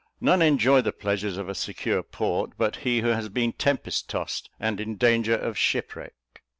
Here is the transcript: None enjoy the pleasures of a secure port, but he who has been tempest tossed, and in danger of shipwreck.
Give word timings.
None 0.19 0.41
enjoy 0.41 0.81
the 0.81 0.91
pleasures 0.91 1.37
of 1.37 1.47
a 1.47 1.53
secure 1.53 2.01
port, 2.01 2.53
but 2.57 2.77
he 2.77 3.01
who 3.01 3.09
has 3.09 3.29
been 3.29 3.53
tempest 3.53 4.09
tossed, 4.09 4.49
and 4.59 4.79
in 4.79 4.95
danger 4.95 5.35
of 5.35 5.59
shipwreck. 5.59 6.15